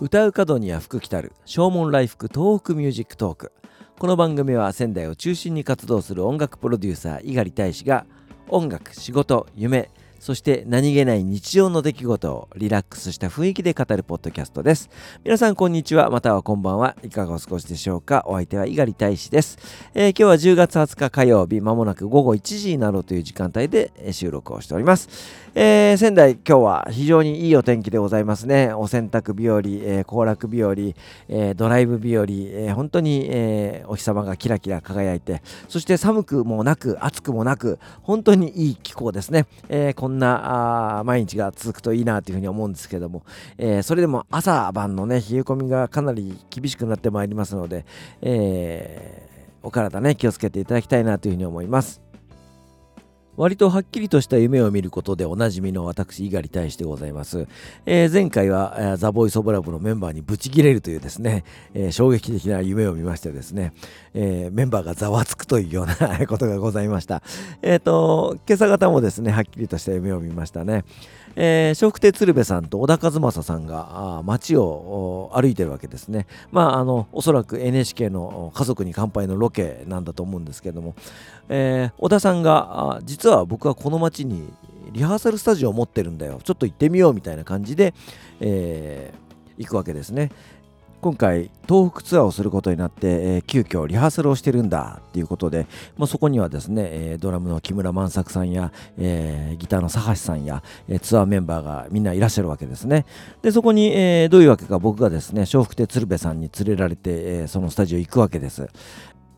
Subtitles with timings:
[0.00, 1.34] 歌う門には福来たる。
[1.44, 3.52] 唱門来福 TOHOKU MUSIC TALK。
[3.98, 8.06] この番組は仙台を中心に活動する音楽プロデューサー猪狩大使が
[8.48, 9.90] 音楽仕事夢
[10.20, 14.90] そして何気ない日常の出来事をリラックスした雰囲気で語るポッドキャストです。
[15.24, 16.94] 皆さんこんにちは、またはこんばんは。
[17.02, 18.24] いかがお過ごしでしょうか？
[18.26, 19.58] お相手は猪狩大使です、
[19.94, 25.08] えー、今日は10月20日火曜日、まもなく午後1時になろうという時間帯で収録をしております。
[25.54, 28.74] えー、仙台、今日は非常にいいお天気でございますね。
[28.74, 39.46] お洗濯日和、えー、行楽日和、えー、ドライブ日和、えー、本当に、えー、お日様がキラキラ輝いて、そして寒くもなく、暑くもなく、本当にいい気候ですね。
[39.70, 43.22] えー、こんなあ毎日が続くといいなというふうに思うんですけども、
[43.56, 47.86] えー、それでも朝晩のね、冷え込みがかなり厳しくなってまいりますので、
[48.20, 52.09] えー、お体ね、気をつけていただきたいなというふうに思います。
[53.40, 57.46] 割とはっきりとした夢を見ることでおなじみの私、猪狩大使でございます。
[57.86, 63.72] えー、前回は、えー、ザ・ボイス・オブ・ラブのメンバーにブチギレるというですね、 えー、衝撃的な夢を見ましてですね、
[64.12, 65.96] えメンバーがざわつくというような
[66.28, 67.22] ことがございました。
[67.62, 70.84] えっ、と、今朝方もですね、はっきりとした夢を見ましたね。
[71.36, 76.26] えー、笑福亭鶴瓶さんと小田和正さんが街を歩いてるわけですね。
[76.50, 80.94] まあ、あの、おそらく NHK の家族に乾杯のロケなんだと思うんですけども、
[81.50, 84.52] えー、小田さんが、実は僕はこの街に
[84.92, 86.40] リハーサルスタジオを持ってるんだよ。
[86.42, 87.92] ちょっと行ってみようみたいな感じで、
[88.40, 90.30] えー、行くわけですね。
[91.00, 103.06] 今回東北ツアーをすることになって、えー、急遽リハーサルをしてるんだっていうことで、まあ、そこにはですね、えー、ドラムの木村万作さんや、えー、ギターの佐橋さんや、えー、ツアーメンバーがみんないらっしゃるわけですね
[103.40, 108.68] でそこに、えー、どういうわけか僕がですね笑福亭鶴瓶さんに連れられて、えー、そのスタジオ行くわけです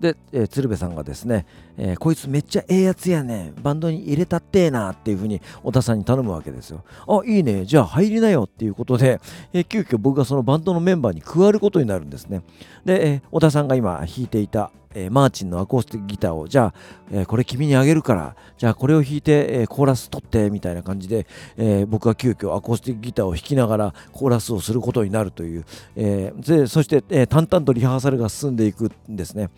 [0.00, 6.82] で、えー、鶴瓶さんがですね、えー、こいつめっちゃええやつやねんバンドに入れたってえなっていうふうに小田さんに頼むわけですよ。
[7.06, 9.20] あ、いいね、じゃあ入りなよっていうことで、
[9.52, 12.42] えー、急遽僕がそのバンドのメンバーに加わることになるんですね。
[12.84, 16.74] で、えー、小田さんが今弾いていた、えー、マーチンのアコースティックギターをじゃあ、
[17.12, 25.64] えー、これ君にあげるからじゃあこれを弾いて、えー、コーラス取ってみたいな感じで、え僕は急遽アコースティックギターを弾きながらコーラスをすることになるという、
[25.96, 26.32] え
[26.66, 29.50] そして、え淡々とリハーサルが進んでいくんですね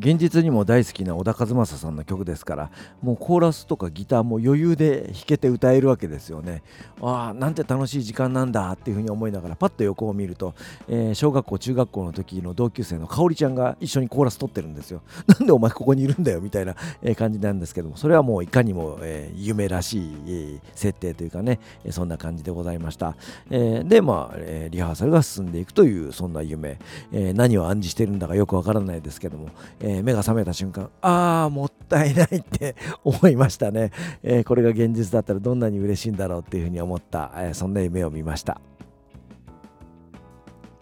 [0.00, 2.70] 現実にも大好きな小田和正さんの曲ですから
[3.02, 6.62] もうコーラスとかギターも余裕で弾けて歌えるわけですよね。
[7.02, 10.54] ああなんて楽しい時間なんだっていうふうに思いながらパッと横を見ると、
[10.88, 15.02] え小学校中学校の時の同級生の香織ちゃんが一緒にコーラス取ってるんですよ。
[15.38, 16.74] なんでお前ここにいるんだよみたいな、
[17.16, 21.60] 感じなんですけどもそれはもういかにも、え夢らしい、設定というかね、
[21.90, 23.16] そんな感じでございました、
[23.50, 26.78] えでまあ、えリハーサルが進んでいくというそんな夢、
[27.12, 29.48] え何を暗示してるんだかよくわからないですけども、
[29.80, 33.90] え目が覚めた瞬間ああもったいないって 思いましたね、
[34.22, 38.60] えこれが現実だったらどんなに嬉しいんだろうっていうふうに思った、えそんな夢を見ました。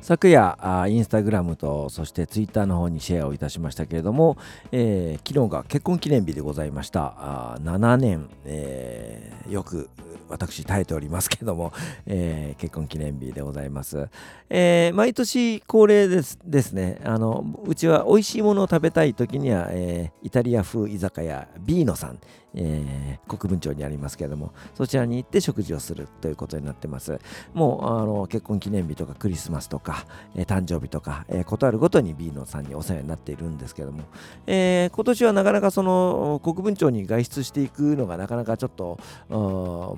[0.00, 4.36] 昨夜インスタグラムとそしてツイッターの方にシェアをいたしましたけれども、
[4.70, 7.14] えー、昨日が結婚記念日でございました。
[7.18, 9.90] あ7年、えー、よく
[10.28, 11.72] 私耐えておりますけれども、
[12.06, 14.08] えー、結婚記念日でございます、
[14.50, 17.00] えー、毎年恒例ですですね。
[17.04, 22.18] あのうちは美味しいものを食べたい時には、えー、イタリア風居酒屋ビーノさん
[22.54, 27.18] えー、国分町にありますけれどもそちらに行って食事をするということになってます。
[27.54, 34.04] もうあの結婚記念日とかクリスマスとか、えー、誕生日とか、えー、ことあるごとにビーノさんにお世話になっているんですけども、
[34.46, 38.98] えー、今年はなかなかその国分町に外出していくのがなかなかちょっと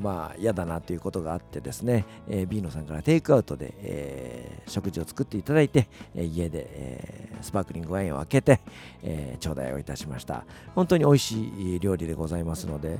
[0.00, 8.60] まあ嫌だなということがあってですね、えー、ビーノさんからテイクアウトで、えー、食事を作っていただいて、えー、家で、えー、スパークリングワインを開けて、
[9.02, 10.44] えー、頂戴をいたしました。
[10.74, 12.39] 本当に美味しい料理でございます。
[12.40, 12.98] いますので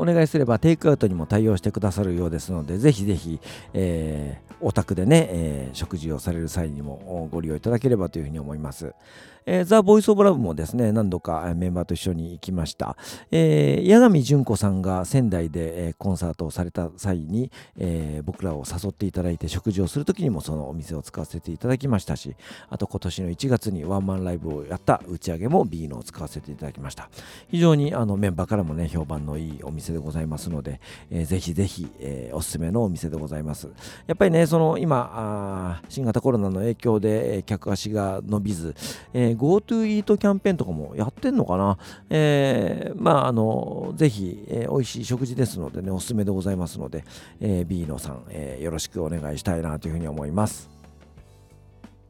[0.00, 3.38] お願いすればテイクアウトにも対応してくださるようですのでぜひぜひ、
[3.74, 8.94] えー、お宅でね、えー、食事をされる際にもご利用いただければというふうに思います。
[9.46, 12.96] えー、ザ・ボイス・オブ・ラブもですね、何度かメンバーと一緒に行きました。
[13.30, 22.36] えー、八神純子さんが仙台で、えー、コンサートをされた際に、えー、僕らを誘っていただいて食事をするときにもそのお店を使わせていただきましたし、
[22.68, 27.08] あと今年の1月にワンマンライブをやった打ち上げも B のを使わせていただきました。
[27.48, 33.68] 非常にあのメンバーからもね、評判のいいお店でございますので、えー、ぜひぜひ、えー、おすすめのお店でございます。
[34.06, 38.74] やっぱりね、その今、あ新型コロナの影響で、えー、客足が伸びず、
[39.12, 41.78] えー、GoTo イートキャンペーンとかもやってんのかな、
[42.08, 47.04] えー、まあ、あの、ぜひ、えー、美味しい食事ですのでね、おすすめでございますので、
[47.40, 50.79] えー、B のさん、えー、よろしくお願いしたいなというふうに思います。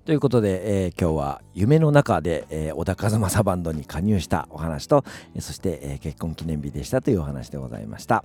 [0.04, 5.04] ということで、えー、今日は夢の中で、えー、小田和正バンドに加入したお話と、
[5.38, 8.24] そして、えー、結婚記念日でしたというお話でございました。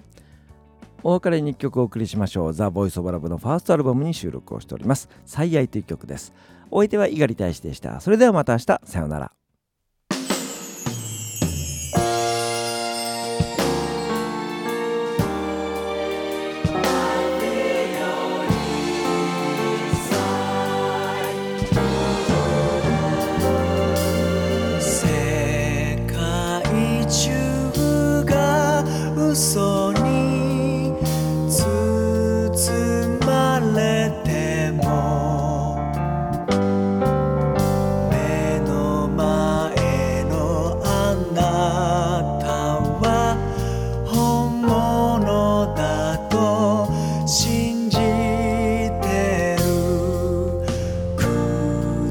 [1.03, 2.53] お別れに1曲お送りしましょう。
[2.53, 5.09] ザ・ボイス・オブ・ラブのファーストアルバムに収録をしております。
[5.25, 6.33] 最愛という曲です。
[6.71, 7.99] お相手は猪狩大使でした。
[7.99, 8.81] それではまた明日。
[8.83, 9.44] さようなら。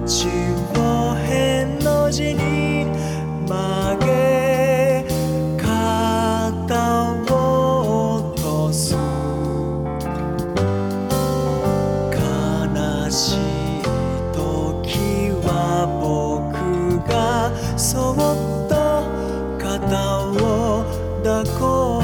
[0.06, 0.28] 地
[0.76, 2.84] を変の字に
[3.48, 5.02] 曲げ
[5.56, 8.94] 肩を落とす。
[12.12, 13.82] 悲しい
[14.34, 18.14] 時は僕がそっ
[18.68, 18.74] と
[19.58, 20.84] 肩を
[21.22, 22.03] 抱こう。